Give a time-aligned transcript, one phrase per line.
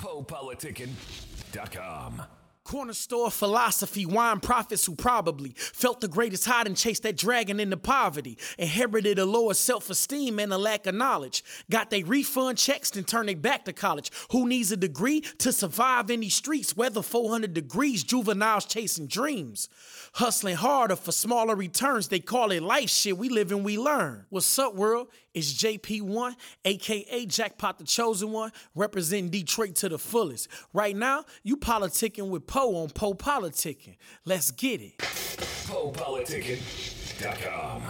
[0.00, 2.39] PoePoliticking.com.
[2.70, 7.58] Corner store philosophy, wine prophets who probably felt the greatest hide and chased that dragon
[7.58, 11.42] into poverty, inherited a lower self esteem and a lack of knowledge.
[11.68, 14.12] Got they refund checks and turn they back to college.
[14.30, 16.76] Who needs a degree to survive in these streets?
[16.76, 19.68] Weather 400 degrees, juveniles chasing dreams.
[20.14, 22.06] Hustling harder for smaller returns.
[22.06, 23.18] They call it life shit.
[23.18, 24.26] We live and we learn.
[24.28, 25.08] What's up, world?
[25.32, 26.34] It's JP1,
[26.64, 30.48] aka Jackpot the Chosen One, representing Detroit to the fullest.
[30.72, 33.96] Right now, you politicking with Poe on Poe Politicking.
[34.26, 34.98] Let's get it.
[34.98, 37.82] PoePoliticking.com.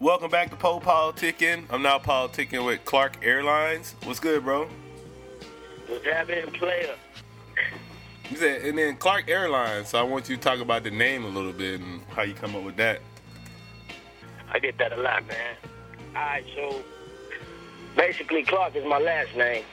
[0.00, 1.64] Welcome back to Poe Politicking.
[1.70, 3.94] I'm now politicking with Clark Airlines.
[4.04, 4.68] What's good, bro?
[5.86, 6.94] What's happening, player?
[8.28, 9.88] You said, and then Clark Airlines.
[9.88, 12.34] So I want you to talk about the name a little bit and how you
[12.34, 13.00] come up with that.
[14.52, 15.56] I get that a lot, man.
[16.14, 16.82] Alright, so
[17.96, 19.64] basically Clark is my last name.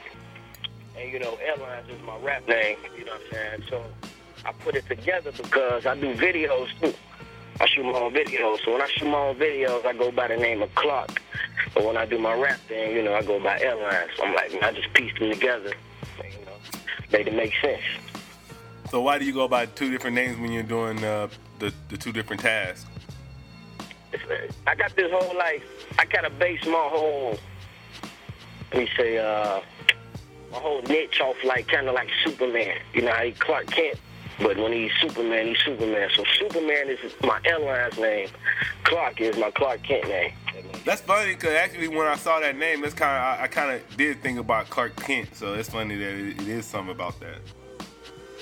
[0.97, 3.63] And you know, Airlines is my rap name, you know what I'm saying?
[3.69, 3.83] So
[4.45, 6.93] I put it together because I do videos too.
[7.59, 8.63] I shoot my own videos.
[8.63, 11.21] So when I shoot my own videos, I go by the name of Clark.
[11.73, 14.11] But when I do my rap thing, you know, I go by Airlines.
[14.17, 15.73] So I'm like, man, I just pieced them together.
[16.23, 16.79] And, you know,
[17.11, 17.81] made it make sense.
[18.91, 21.27] So why do you go by two different names when you're doing uh,
[21.59, 22.85] the the two different tasks?
[24.67, 25.63] I got this whole like
[25.99, 27.37] I kind of base my whole
[28.71, 29.59] let me say uh
[30.51, 32.77] my whole niche off like kind of like Superman.
[32.93, 33.99] You know how he Clark Kent,
[34.39, 36.09] but when he's Superman, he's Superman.
[36.15, 38.29] So Superman is my airline's name.
[38.83, 40.33] Clark is my Clark Kent name.
[40.83, 43.71] That's funny because actually when I saw that name, that's kind of I, I kind
[43.71, 45.35] of did think about Clark Kent.
[45.35, 47.39] So it's funny that it, it is something about that.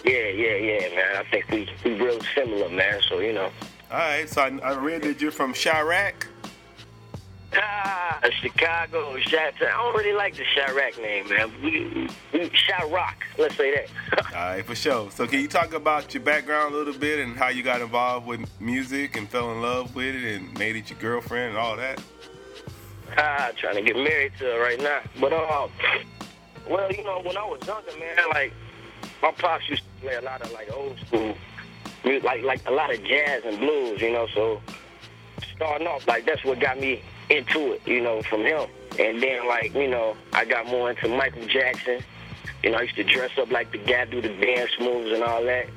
[0.03, 1.15] Yeah, yeah, yeah, man.
[1.15, 3.01] I think we we real similar, man.
[3.07, 3.51] So you know.
[3.91, 4.29] All right.
[4.29, 6.27] So I, I read that you're from Chiraq.
[7.55, 9.61] Ah, Chicago, Chiraq.
[9.61, 11.51] I don't really like the Chiraq name, man.
[11.61, 14.25] We, we Chiraq, let's say that.
[14.35, 15.11] All right, for sure.
[15.11, 18.25] So can you talk about your background a little bit and how you got involved
[18.25, 21.75] with music and fell in love with it and made it your girlfriend and all
[21.77, 22.01] that?
[23.17, 25.01] ah, trying to get married to her right now.
[25.19, 25.69] But um,
[26.69, 28.53] well, you know, when I was younger, man, like
[29.21, 31.35] my pops used to play a lot of like old school,
[32.23, 34.27] like like a lot of jazz and blues, you know.
[34.33, 34.61] So
[35.55, 38.67] starting off, like that's what got me into it, you know, from him.
[38.99, 41.99] And then like you know, I got more into Michael Jackson.
[42.63, 45.23] You know, I used to dress up like the guy, do the dance moves and
[45.23, 45.67] all that.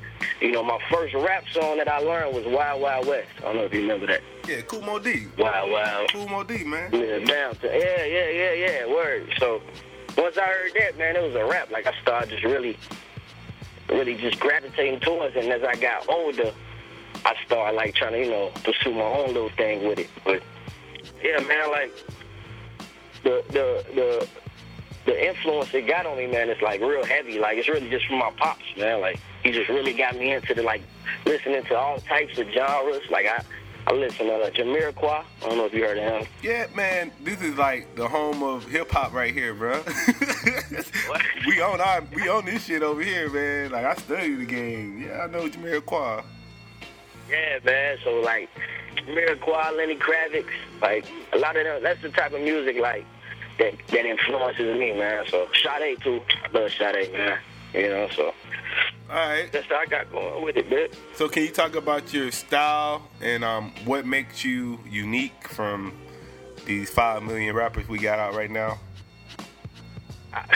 [0.41, 3.29] You know, my first rap song that I learned was Wild Wild West.
[3.39, 4.23] I don't know if you remember that.
[4.47, 5.27] Yeah, Kool Moe Dee.
[5.39, 6.13] Wild Wild.
[6.13, 6.91] Kool Moe Dee, man.
[6.93, 8.87] Yeah, down to yeah, yeah, yeah, yeah.
[8.87, 9.33] Word.
[9.39, 9.61] So
[10.17, 11.71] once I heard that, man, it was a rap.
[11.71, 12.79] Like I started just really,
[13.89, 15.45] really just gravitating towards it.
[15.45, 16.53] And as I got older,
[17.25, 20.11] I started like trying to, you know, pursue my own little thing with it.
[20.25, 20.43] But
[21.23, 21.93] yeah, man, like
[23.23, 24.29] the the the
[25.07, 27.39] the influence it got on me, man, is like real heavy.
[27.39, 29.01] Like it's really just from my pops, man.
[29.01, 30.83] Like he just really got me into the like
[31.25, 33.03] listening to all types of genres.
[33.11, 33.43] Like I.
[33.89, 35.25] I listen to uh, Jamiroquai.
[35.45, 36.27] I don't know if you heard of him.
[36.43, 39.81] Yeah, man, this is like the home of hip hop right here, bro.
[41.47, 43.71] we own our, we own this shit over here, man.
[43.71, 45.01] Like I study the game.
[45.07, 46.25] Yeah, I know Jamiroquai.
[47.31, 47.99] Yeah, man.
[48.03, 48.51] So like
[48.97, 50.47] Jamiroquai, Lenny Kravitz,
[50.81, 51.83] like a lot of them.
[51.83, 53.05] That's the type of music like
[53.59, 55.25] that that influences me, man.
[55.29, 56.21] So Sade too.
[56.45, 57.39] I love Sade, man.
[57.75, 58.33] You know, so
[59.11, 59.51] All right.
[59.53, 60.89] that's what I got going with it, man.
[61.15, 65.93] So can you talk about your style and um, what makes you unique from
[66.65, 68.79] these five million rappers we got out right now?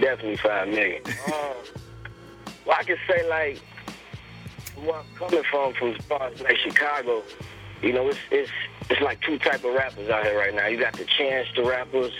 [0.00, 1.02] Definitely five million.
[1.06, 1.54] um,
[2.66, 3.60] well, I can say like
[4.84, 7.22] where I'm coming from, from as like Chicago,
[7.82, 8.50] you know, it's it's
[8.88, 10.66] it's like two type of rappers out here right now.
[10.66, 12.12] You got the Chance the rappers,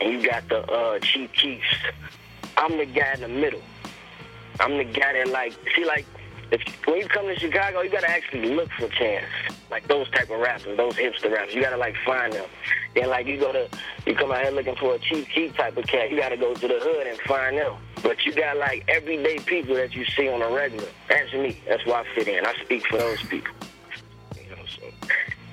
[0.00, 1.64] and you got the uh, Chief Keefs.
[2.56, 3.62] I'm the guy in the middle.
[4.58, 6.06] I'm the guy that like see like
[6.50, 9.26] if when you come to Chicago, you gotta actually look for Chance,
[9.70, 11.54] like those type of rappers, those hipster rappers.
[11.54, 12.46] You gotta like find them.
[12.94, 13.68] Then like you go to
[14.06, 16.10] you come out here looking for a Chief Keef type of cat.
[16.10, 17.74] You gotta go to the hood and find them.
[18.02, 20.88] But you got like everyday people that you see on a regular.
[21.08, 21.60] That's me.
[21.68, 22.46] That's why I fit in.
[22.46, 23.52] I speak for those people.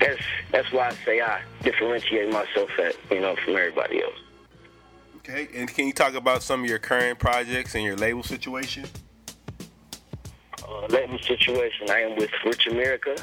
[0.04, 3.56] You know, so that's that's why I say I differentiate myself at you know from
[3.56, 4.16] everybody else.
[5.18, 5.48] Okay.
[5.56, 8.86] And can you talk about some of your current projects and your label situation?
[10.68, 11.90] uh, label situation.
[11.90, 13.16] I am with Rich America.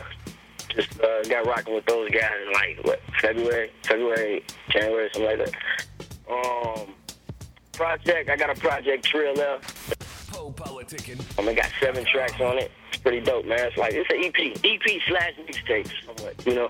[0.69, 5.51] Just uh, got rocking with those guys in like what February, February, January, something like
[5.51, 5.55] that.
[6.31, 6.95] Um,
[7.73, 8.31] project.
[8.31, 9.97] I got a project Trill F.
[10.31, 11.39] PoePoliticking.
[11.39, 12.71] Um, I got seven tracks on it.
[13.03, 13.59] Pretty dope, man.
[13.61, 16.47] It's like it's an EP, EP slash mixtape, somewhat.
[16.47, 16.69] You know,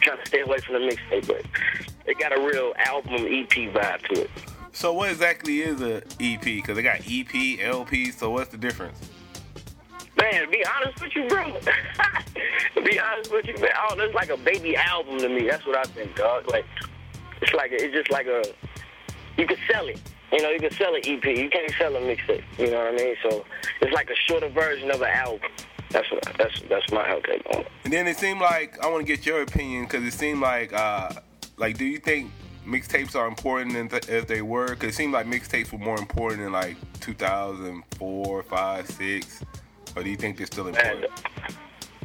[0.00, 1.44] trying to stay away from the mixtape, but
[2.06, 4.30] it got a real album EP vibe to it.
[4.72, 6.42] So what exactly is a EP?
[6.42, 8.10] Because they got EP, LP.
[8.10, 8.98] So what's the difference?
[10.16, 11.56] Man, to be honest with you, bro.
[12.84, 15.48] be honest with you, man, oh, it's like a baby album to me.
[15.48, 16.50] That's what I think, dog.
[16.50, 16.64] Like,
[17.40, 18.42] it's like a, it's just like a.
[19.36, 20.00] You can sell it.
[20.32, 21.24] You know, you can sell an EP.
[21.24, 22.42] You can't sell a mixtape.
[22.58, 23.14] You know what I mean?
[23.22, 23.44] So
[23.80, 25.50] it's like a shorter version of an album.
[25.90, 27.68] That's what, that's that's my outtake on it.
[27.84, 30.72] And then it seemed like I want to get your opinion because it seemed like
[30.72, 31.10] uh,
[31.56, 32.30] like do you think
[32.66, 34.70] mixtapes are important in th- as they were?
[34.70, 39.44] Because it seemed like mixtapes were more important in like 2004, 5, 6.
[39.96, 41.06] Or do you think they're still important?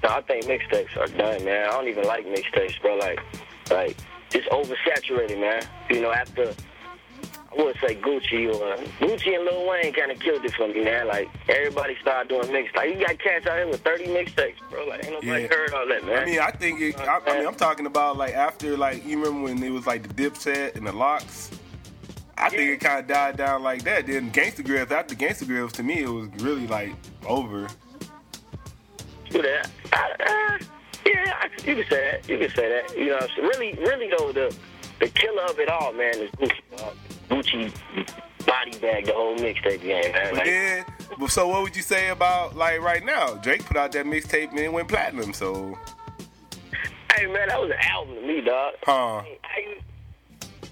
[0.04, 1.70] no, I think mixtapes are done, man.
[1.70, 2.96] I don't even like mixtapes, bro.
[2.96, 3.20] Like,
[3.70, 3.98] like
[4.34, 5.64] it's oversaturated, man.
[5.90, 6.54] You know, after
[7.58, 10.84] I would say Gucci or Gucci and Lil Wayne kind of killed it for me,
[10.84, 11.08] man.
[11.08, 12.76] Like everybody started doing mixtapes.
[12.76, 14.86] Like you got cats out here with 30 mixtapes, bro.
[14.88, 15.48] Like ain't nobody Yeah.
[15.48, 16.24] heard all that, man.
[16.24, 17.00] I mean, I think it.
[17.00, 20.04] I, I mean, I'm talking about like after like you remember when it was like
[20.08, 21.52] the Dipset and the Lox.
[22.36, 24.08] I think it kind of died down like that.
[24.08, 26.94] Then Gangsta Grillz after Gangsta Grillz to me it was really like
[27.28, 27.68] over.
[29.30, 29.70] do that.
[29.94, 30.66] I, uh,
[31.06, 32.28] yeah, you can say that.
[32.30, 32.98] You can say that.
[32.98, 33.48] You know, I'm saying?
[33.48, 34.56] really, really though, the
[35.00, 36.60] the killer of it all, man, is Gucci.
[36.78, 36.96] dog.
[37.34, 37.72] Gucci
[38.46, 40.30] body bag the whole mixtape game, man.
[40.32, 40.86] But Like, then,
[41.30, 43.36] so what would you say about like right now?
[43.36, 45.34] Drake put out that mixtape and it went platinum.
[45.34, 45.78] So,
[47.16, 48.74] hey, man, that was an album to me, dog.
[48.84, 49.18] huh?
[49.44, 49.78] I,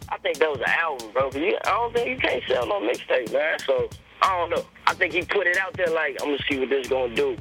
[0.09, 1.31] I think that was an album, bro.
[1.33, 3.59] you, I don't think you can't sell no mixtape, man.
[3.59, 3.89] So
[4.21, 4.65] I don't know.
[4.87, 7.37] I think he put it out there like I'm gonna see what this gonna do,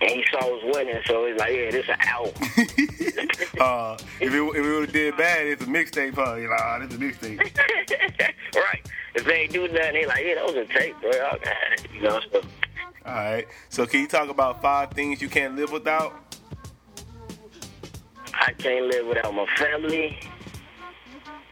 [0.00, 2.34] and he saw was winning, so he's like, yeah, this an album.
[3.60, 6.14] uh, if it if it would have did bad, it's a mixtape.
[6.14, 6.34] Huh?
[6.34, 7.38] You know, ah, this a mixtape.
[8.54, 8.86] right.
[9.14, 11.10] If they ain't do nothing, they like, yeah, that was a tape, bro.
[11.94, 12.42] You know, so
[13.06, 13.46] All right.
[13.70, 16.36] So, can you talk about five things you can't live without?
[18.34, 20.18] I can't live without my family.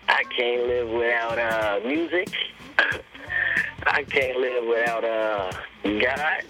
[0.07, 2.29] I can't live without uh, music.
[3.87, 5.51] I can't live without uh,
[5.83, 6.45] God.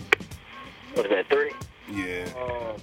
[0.94, 1.52] What's that, three?
[1.94, 2.24] Yeah.
[2.36, 2.80] Um,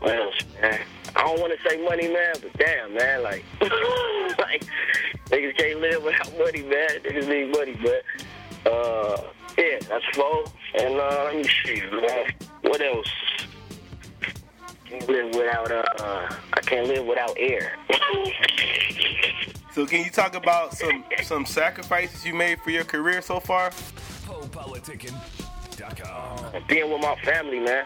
[0.00, 0.80] what else, man?
[1.16, 3.44] I don't want to say money, man, but damn, man, like,
[4.38, 4.64] like
[5.26, 6.88] niggas can't live without money, man.
[7.02, 9.22] Niggas need money, but uh,
[9.56, 10.44] yeah, that's four.
[10.78, 12.32] And uh, let me see, man.
[12.62, 13.08] What else?
[14.84, 17.76] Can't live without uh, I can't live without air.
[19.72, 23.70] So, can you talk about some some sacrifices you made for your career so far?
[25.80, 26.62] PoePoliticking.com.
[26.68, 27.84] being with my family, man.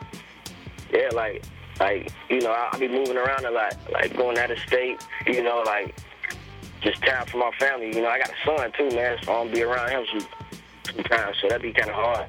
[0.93, 1.45] Yeah, like,
[1.81, 5.05] like you know, I, I be moving around a lot, like going out of state.
[5.27, 5.95] You know, like
[6.81, 7.95] just time for my family.
[7.95, 10.29] You know, I got a son too, man, so I'm gonna be around him some
[10.95, 11.37] sometimes.
[11.41, 12.27] So that'd be kind of hard.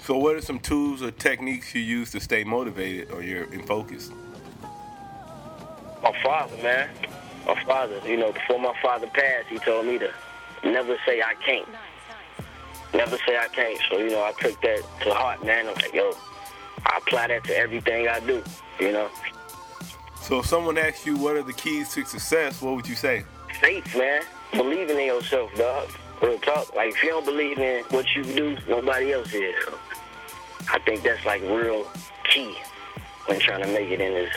[0.00, 3.62] So, what are some tools or techniques you use to stay motivated or you're in
[3.66, 4.10] focus?
[6.02, 6.90] My father, man,
[7.46, 8.00] my father.
[8.06, 10.12] You know, before my father passed, he told me to
[10.62, 11.66] never say I can't.
[12.94, 13.80] Never say I can't.
[13.90, 15.68] So you know, I took that to heart, man.
[15.68, 16.12] I'm like, yo,
[16.86, 18.42] I apply that to everything I do.
[18.80, 19.10] You know.
[20.22, 23.24] So, if someone asks you what are the keys to success, what would you say?
[23.60, 24.22] faith, man.
[24.52, 25.88] Believing in yourself, dog.
[26.22, 26.74] Real talk.
[26.74, 29.54] Like if you don't believe in what you do, nobody else is.
[29.64, 29.78] So
[30.70, 31.86] I think that's like real
[32.24, 32.56] key
[33.26, 34.34] when trying to make it in this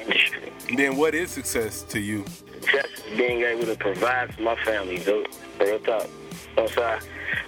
[0.00, 0.52] industry.
[0.68, 2.24] And then, what is success to you?
[2.60, 5.28] Success is being able to provide for my family, dude.
[5.60, 6.08] Real talk.
[6.56, 7.00] Once I,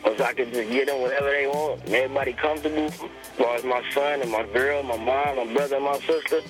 [0.04, 2.94] once I can just get them whatever they want, everybody comfortable, as
[3.36, 6.40] far as my son and my girl, my mom, my brother, and my sister,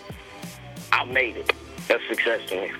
[0.92, 1.52] I made it.
[1.88, 2.72] That's success to me.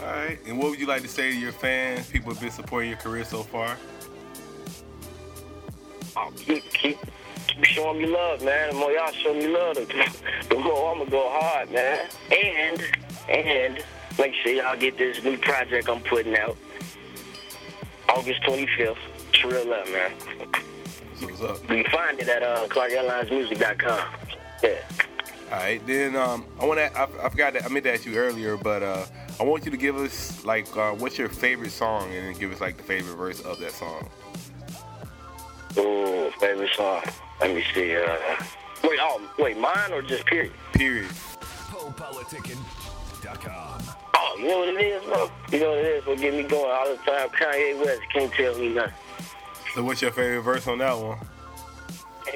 [0.00, 0.38] All right.
[0.46, 2.98] And what would you like to say to your fans, people who've been supporting your
[2.98, 3.76] career so far?
[6.16, 6.98] I'll keep keep
[7.46, 8.70] keep showing me love, man.
[8.70, 10.18] The more y'all show me love, the,
[10.48, 12.08] the more I'ma go hard, man.
[12.30, 12.82] And
[13.28, 13.84] and
[14.18, 16.56] make sure y'all get this new project I'm putting out.
[18.08, 18.96] August 25th.
[19.32, 20.12] It's real love, man.
[21.16, 21.58] So what's up?
[21.70, 24.08] You can find it at uh, ClarkAirlinesMusic.com.
[24.62, 24.74] Yeah.
[25.50, 26.94] All right, then um, I want to.
[26.98, 29.04] I, I forgot that I meant to ask you earlier, but uh,
[29.40, 32.52] I want you to give us like uh, what's your favorite song, and then give
[32.52, 34.08] us like the favorite verse of that song.
[35.78, 37.02] Ooh, favorite song.
[37.40, 37.96] Let me see.
[37.96, 38.16] Uh,
[38.84, 40.52] wait, oh, wait, mine or just period?
[40.72, 41.08] Period.
[41.70, 43.82] PoePoliticking.com.
[44.14, 45.30] Oh, you know what it is, bro?
[45.50, 46.04] You know what it is?
[46.06, 47.28] What get me going all the time?
[47.30, 48.92] Kanye West can't tell me nothing.
[49.74, 51.18] So what's your favorite verse on that one?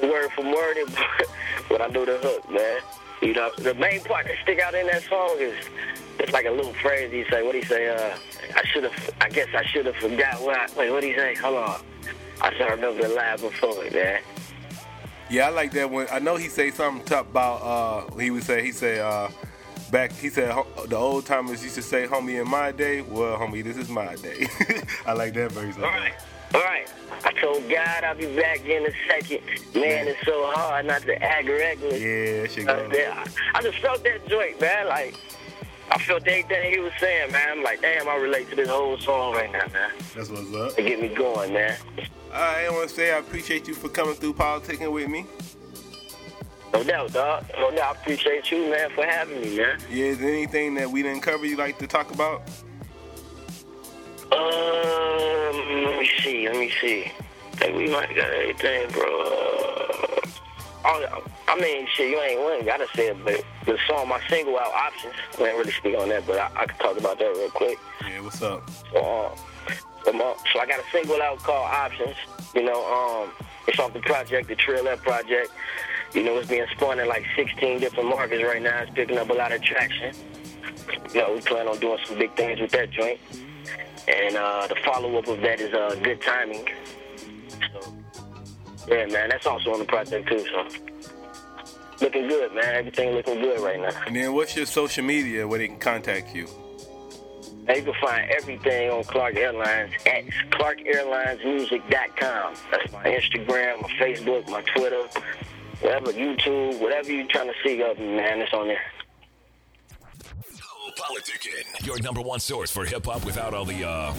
[0.03, 0.77] Word for word,
[1.69, 2.81] but I do the hook, man.
[3.21, 5.55] You know, the main part that stick out in that song is
[6.19, 7.43] it's like a little phrase he say.
[7.43, 7.89] What he say?
[7.89, 8.17] Uh,
[8.55, 9.11] I should have.
[9.21, 10.57] I guess I should have forgot what.
[10.57, 11.35] I, wait, what he say?
[11.35, 11.81] Hold on.
[12.41, 14.21] I should remember the line before it, man.
[15.29, 16.07] Yeah, I like that one.
[16.11, 17.63] I know he say something tough about.
[17.63, 19.29] Uh, he would say he say uh,
[19.91, 20.13] back.
[20.13, 23.63] He said "Ho- the old timers used to say, "Homie, in my day." Well, homie,
[23.63, 24.47] this is my day.
[25.07, 25.77] I like that verse.
[25.77, 26.15] All right.
[26.55, 26.91] All right.
[27.25, 29.41] I told God I'll be back in a second.
[29.75, 32.01] Man, it's so hard not to act reckless.
[32.01, 32.93] Yeah, that shit Uh, going.
[32.95, 33.25] I
[33.55, 34.87] I just felt that joint, man.
[34.89, 35.15] Like,
[35.91, 37.59] I felt everything he was saying, man.
[37.59, 39.91] I'm like, damn, I relate to this whole song right now, man.
[40.15, 40.79] That's what's up.
[40.79, 41.77] It get me going, man.
[42.33, 45.27] All right, I want to say I appreciate you for coming through politicking with me.
[46.75, 47.45] No doubt, dog.
[47.59, 47.97] No doubt.
[47.97, 49.79] I appreciate you, man, for having me, man.
[49.91, 52.43] Yeah, is there anything that we didn't cover you like to talk about?
[54.37, 56.47] Um, let me see.
[56.49, 57.11] Let me see.
[57.53, 59.03] think we might got everything, bro.
[59.03, 60.31] Uh,
[60.85, 64.59] oh, I mean, shit, you ain't, ain't gotta say it, but the song, my single
[64.59, 67.25] out, Options, we ain't really speak on that, but I, I can talk about that
[67.29, 67.79] real quick.
[68.03, 68.69] Yeah, what's up?
[68.93, 69.39] So, um,
[70.05, 72.17] so, my- so I got a single out called Options.
[72.55, 72.85] You know,
[73.25, 73.31] um,
[73.67, 75.51] it's off the project, the Trail Up project.
[76.15, 78.83] You know, it's being spun in like 16 different markets right now.
[78.83, 80.15] It's picking up a lot of traction.
[81.13, 83.19] You know, we plan on doing some big things with that joint.
[84.09, 86.69] And uh, the follow-up of that is uh, Good Timing.
[87.73, 87.97] So,
[88.89, 90.39] yeah, man, that's also on the project too.
[90.39, 90.69] So,
[92.01, 92.77] looking good, man.
[92.77, 93.91] Everything looking good right now.
[94.07, 96.47] And then what's your social media where they can contact you?
[97.67, 102.55] Now you can find everything on Clark Airlines at ClarkAirlinesMusic.com.
[102.71, 105.03] That's my Instagram, my Facebook, my Twitter,
[105.81, 108.81] whatever, YouTube, whatever you're trying to see of me, man, it's on there.
[110.97, 114.15] Politicking, your number one source for hip hop without all the, uh,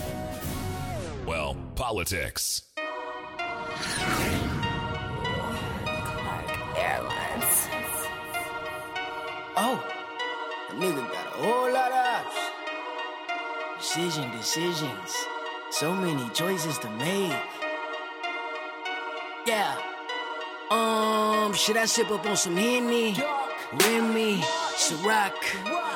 [1.25, 2.61] well, politics.
[5.85, 7.67] Clark Airlines.
[9.57, 9.83] Oh,
[10.69, 12.53] a nigga got a whole lot of options.
[13.79, 15.15] Decision, decisions.
[15.71, 17.33] So many choices to make.
[19.47, 19.75] Yeah.
[20.69, 23.15] Um, should I sip up on some Henny?
[23.73, 24.43] Remy,
[24.77, 25.33] Ciroc,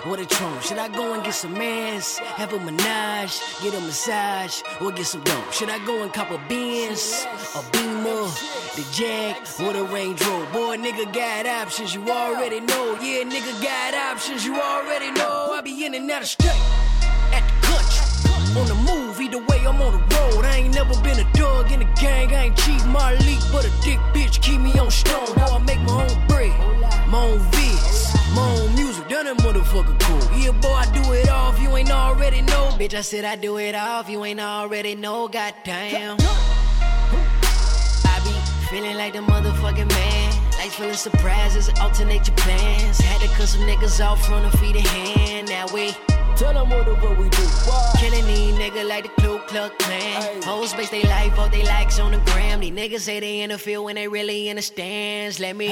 [0.08, 0.60] what a Trump?
[0.64, 5.06] Should I go and get some ass, have a menage, get a massage, or get
[5.06, 5.54] some dope?
[5.54, 8.26] Should I go and cop a Benz, a Beamer,
[8.76, 10.52] the Jag, or the Range Rover?
[10.52, 12.98] Boy, nigga got options, you already know.
[13.00, 15.54] Yeah, nigga got options, you already know.
[15.54, 16.50] I be in and out of state,
[17.32, 18.60] at the country.
[18.60, 19.01] On the move,
[19.32, 20.46] either way, I'm on the road.
[20.46, 22.34] I ain't never been a dog in the gang.
[22.34, 25.26] I ain't cheat my leak, but a dick bitch keep me on stone.
[25.36, 26.58] Boy, I make my own bread,
[27.10, 29.08] my own vids, my own music.
[29.08, 30.40] Done that motherfucker cool.
[30.40, 32.70] Yeah, boy, I do it all if you ain't already know.
[32.80, 35.28] Bitch, I said I do it all if you ain't already know.
[35.28, 36.18] Goddamn.
[38.14, 38.34] I be
[38.68, 40.38] feeling like the motherfucking man.
[40.72, 42.98] Full of surprises, alternate your plans.
[43.00, 45.50] Had to cut some niggas off from the feet of hand.
[45.50, 45.94] That way.
[46.38, 47.46] Tell them what the fuck we do.
[48.00, 50.42] Killing these niggas like the Ku Klux Klan.
[50.44, 52.60] Hoes base they life, all they likes on the gram.
[52.60, 55.40] These niggas say they in the field when they really in the stands.
[55.40, 55.70] Let me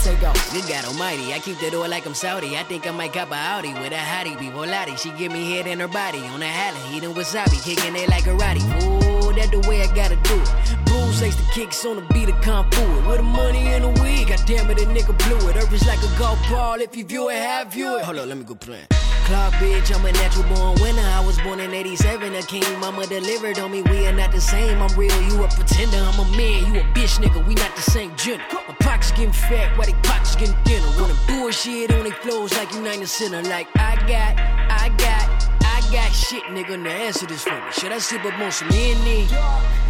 [0.00, 0.52] take off.
[0.52, 2.56] Good God Almighty, I keep the door like I'm Saudi.
[2.56, 4.38] I think I might cop a Audi with a hottie.
[4.38, 4.98] Be Volati.
[4.98, 6.96] She give me head in her body on a Halley.
[6.96, 8.60] Eating wasabi, kicking it like a Roddy.
[8.60, 10.84] Ooh, that the way I gotta do it.
[10.86, 13.08] Bruce likes the kicks on the beat of Kung Fu.
[13.08, 15.56] With the money in the wig, God damn it, a nigga blew it.
[15.56, 16.80] Earth is like a golf ball.
[16.80, 18.04] If you view it, have view it.
[18.04, 18.84] Hold on, let me go play.
[19.24, 21.00] Clark, bitch, I'm a natural born winner.
[21.02, 22.62] I was born in 87, a king.
[22.78, 24.82] Mama delivered on me, we are not the same.
[24.82, 25.96] I'm real, you a pretender.
[25.96, 27.46] I'm a man, you a bitch, nigga.
[27.46, 28.44] We not the same gender.
[28.52, 31.00] My pockets getting fat, while they pockets getting thinner.
[31.00, 33.42] Wanna bullshit on they flows like United Center.
[33.42, 34.38] Like, I got,
[34.70, 36.78] I got, I got shit, nigga.
[36.78, 37.72] Now answer this for me.
[37.72, 39.26] Should I sip up on some Henny,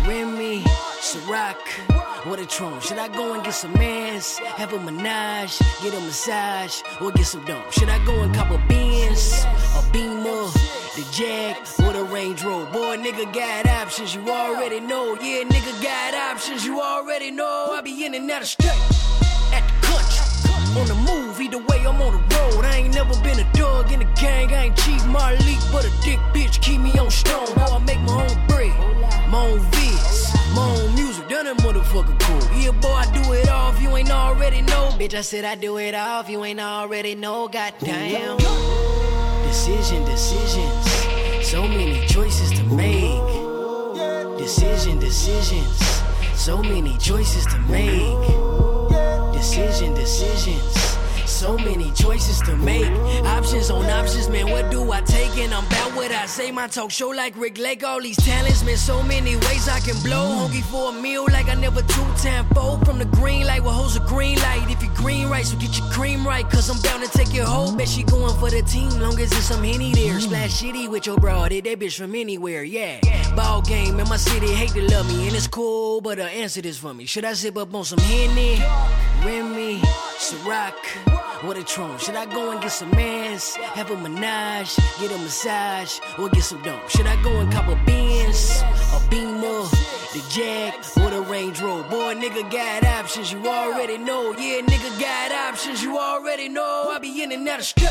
[0.07, 0.63] Remy,
[1.15, 2.81] Ciroc, or the Tron?
[2.81, 7.27] Should I go and get some ass, have a menage, get a massage, or get
[7.27, 7.71] some dope?
[7.71, 9.45] Should I go and cop a Benz,
[9.77, 10.51] a Beamer,
[10.97, 11.57] the Jag,
[11.87, 12.67] or the Range Rover?
[12.73, 15.15] Boy, nigga got options, you already know.
[15.21, 17.69] Yeah, nigga got options, you already know.
[17.71, 18.71] I be in and out of state,
[19.53, 20.81] at the country.
[20.81, 22.65] On the move, either way, I'm on the road.
[22.65, 24.53] I ain't never been a dog in the gang.
[24.53, 27.47] I ain't cheat my leak, but a dick bitch keep me on stone.
[27.55, 27.74] Boy,
[31.95, 32.61] motherfucker cool.
[32.61, 34.91] Yeah, boy, I do it all if you ain't already know.
[34.99, 37.49] Bitch, I said I do it all if you ain't already know.
[37.49, 38.39] Goddamn.
[39.47, 41.47] Decision, decisions.
[41.47, 43.21] So many choices to make.
[44.39, 46.03] Decision, decisions.
[46.35, 48.27] So many choices to make.
[49.33, 50.84] Decision, decisions.
[51.27, 52.91] So many choices to make.
[53.25, 54.51] Options on options, man.
[54.51, 55.37] What do I take?
[55.39, 56.51] And I'm about what I say.
[56.51, 57.85] My talk show like Ricki Lake.
[57.85, 58.77] All these talents, man.
[58.77, 60.27] So many ways I can blow.
[60.39, 62.85] Hungry for a meal like I never two time fold.
[62.85, 64.67] From the green light, what holds a green light?
[64.71, 66.49] If you green right, so get your cream right.
[66.49, 67.75] Cause I'm bound to take your whole.
[67.75, 68.91] Bet she going for the team.
[69.01, 70.21] Long as it's some henny there.
[70.21, 71.53] Splash shitty with your broad.
[71.53, 73.01] Hit that bitch from anywhere, yeah.
[73.35, 75.27] Ball game in my city, hate to love me.
[75.27, 77.07] And it's cool, but uh, answer this for me.
[77.07, 78.63] Should I zip up on some Henny,
[79.25, 79.81] Remy,
[80.19, 80.75] Ciroc,
[81.47, 81.99] what a tron.
[81.99, 86.43] Should I go and get some mans, have a menage, get a massage, or get
[86.43, 86.89] some dope?
[86.89, 89.63] Should I go and cop a Benz, a Beamer,
[90.13, 91.89] the Jag, or the Range Rover?
[91.89, 94.33] Boy, nigga got options, you already know.
[94.33, 96.91] Yeah, nigga got options, you already know.
[96.91, 97.91] I be in and out of straight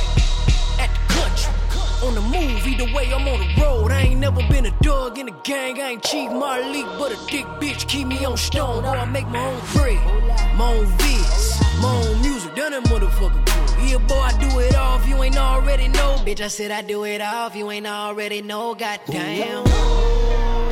[0.80, 1.63] at the country.
[2.04, 3.92] On the move, either way, I'm on the road.
[3.92, 5.80] I ain't never been a dog in the gang.
[5.80, 8.84] I ain't Chief Malik, but a dick bitch keep me on stone.
[8.84, 10.04] Boy, I make my own bread,
[10.58, 12.54] my own vids, my own music.
[12.56, 13.88] Done that motherfucker cool.
[13.88, 16.18] Yeah, boy, I do it all if you ain't already know.
[16.26, 18.76] Bitch, I said I do it all if you ain't already know.
[18.76, 19.64] Goddamn.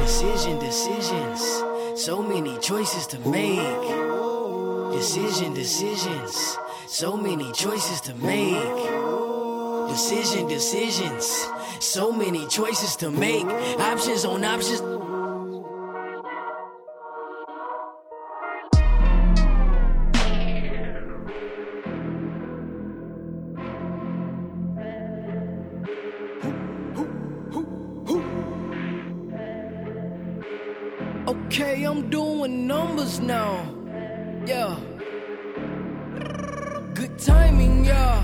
[0.02, 1.42] Decision, decisions.
[1.96, 3.82] So many choices to make.
[4.92, 6.58] Decision, decisions.
[6.88, 9.01] So many choices to make.
[9.92, 11.26] Decision, decisions.
[11.82, 13.46] So many choices to make.
[13.78, 14.80] Options on options.
[31.28, 33.76] Okay, I'm doing numbers now.
[34.46, 34.80] Yeah.
[36.94, 38.21] Good timing, yeah.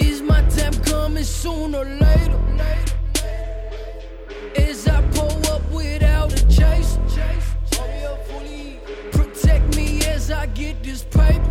[0.00, 2.38] Is my time coming sooner or later?
[4.56, 6.96] As I pull up without a chase.
[9.10, 11.42] Protect me as I get this paper.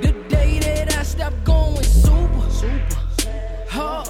[0.00, 3.00] The day that I stop going super, super
[3.68, 4.08] hard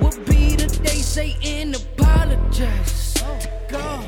[0.00, 4.06] will be the day Satan apologize to God.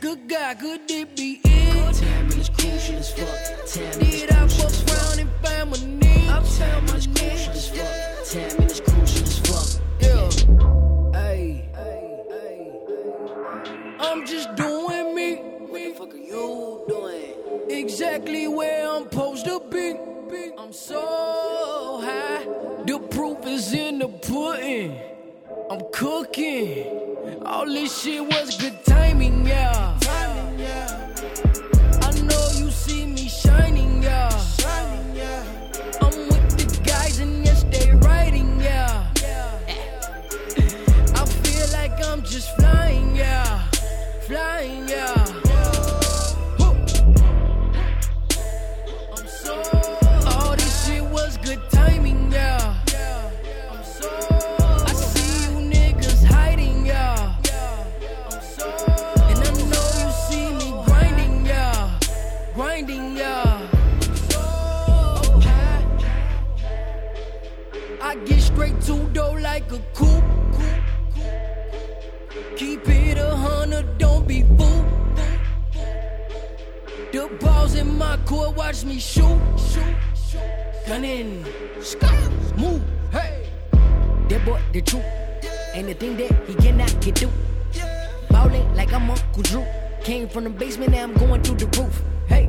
[0.00, 1.45] Good God, could it be
[2.70, 3.66] crucial as fuck.
[3.66, 6.28] Time Did I fuck around and my nigga?
[6.28, 7.46] I found my nigga.
[8.32, 9.68] Time is crucial as fuck.
[10.00, 11.18] Yeah.
[11.18, 11.68] Hey.
[14.00, 15.36] I'm just doing me.
[15.36, 17.32] What the fuck are you doing?
[17.68, 19.94] Exactly where I'm supposed to be.
[20.58, 22.44] I'm so high.
[22.86, 24.98] The proof is in the pudding.
[25.70, 27.42] I'm cooking.
[27.44, 29.95] All this shit was good timing, yeah.
[44.26, 45.15] Flying, yeah.
[85.76, 87.32] Ain't the thing that he cannot get through.
[88.30, 89.64] Ballin' like I'm Uncle Drew.
[90.02, 92.02] Came from the basement, now I'm going through the roof.
[92.28, 92.48] Hey,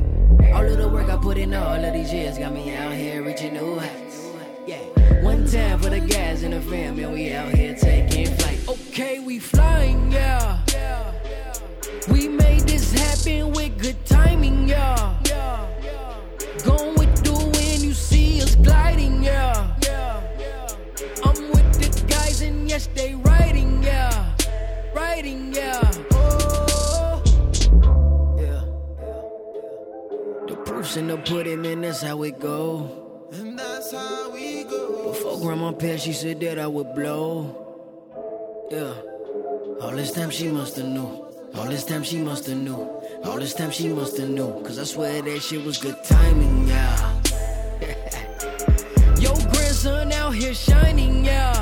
[0.54, 3.22] all of the work I put in all of these years got me out here
[3.22, 4.30] reaching new heights.
[4.66, 4.78] Yeah,
[5.22, 8.60] one time for the guys in the fam, and we out here taking flight.
[8.68, 10.60] Okay, we flying, yeah.
[12.10, 15.18] We made this happen with good timing, yeah.
[16.64, 19.57] Going with the wind, you see us gliding, yeah.
[22.78, 24.36] Yes, they riding, yeah.
[24.94, 25.90] Riding, yeah.
[26.12, 27.22] Oh,
[28.38, 28.62] yeah.
[30.46, 33.28] The proof's in the pudding, and that's how it go.
[33.32, 35.12] And that's how we go.
[35.12, 37.66] Before grandma passed, she said that I would blow.
[38.70, 38.94] Yeah.
[39.82, 41.26] All this time she must have knew.
[41.54, 42.80] All this time she must have knew.
[43.24, 44.62] All this time she must have knew.
[44.62, 47.20] Cause I swear that shit was good timing, yeah.
[49.18, 51.57] Your grandson out here shining, yeah.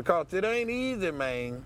[0.00, 1.62] Because it ain't easy, man.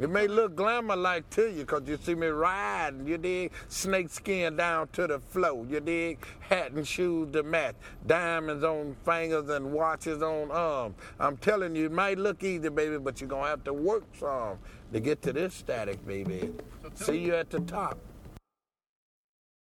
[0.00, 3.52] It may look glamour like to you because you see me riding, you dig?
[3.68, 6.24] Snake skin down to the floor, you dig?
[6.40, 7.74] Hat and shoes to match,
[8.06, 10.94] diamonds on fingers and watches on arms.
[11.20, 14.04] I'm telling you, it might look easy, baby, but you're going to have to work
[14.18, 14.56] some
[14.94, 16.54] to get to this static, baby.
[16.94, 17.98] See you at the top.